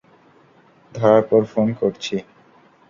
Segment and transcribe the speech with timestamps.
[0.91, 2.15] ধরার পর ফোন করছি।